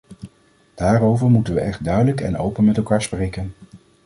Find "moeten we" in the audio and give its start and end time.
1.29-1.59